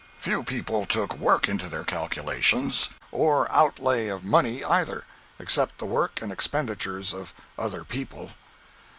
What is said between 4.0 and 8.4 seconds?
of money either; except the work and expenditures of other people.